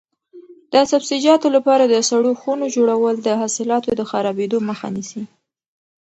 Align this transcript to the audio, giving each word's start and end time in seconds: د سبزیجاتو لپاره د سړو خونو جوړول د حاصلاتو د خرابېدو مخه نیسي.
د 0.73 0.75
سبزیجاتو 0.91 1.47
لپاره 1.55 1.83
د 1.87 1.95
سړو 2.09 2.31
خونو 2.41 2.65
جوړول 2.75 3.15
د 3.21 3.29
حاصلاتو 3.39 3.89
د 3.99 4.01
خرابېدو 4.11 4.57
مخه 4.69 4.87
نیسي. 4.95 5.23